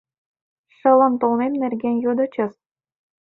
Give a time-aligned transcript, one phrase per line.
[0.75, 2.53] Шылын толмем нерген йодычыс.